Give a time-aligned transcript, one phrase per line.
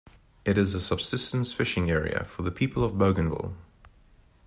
[0.45, 3.53] It is a subsistence fishing area for the people of Bougainville.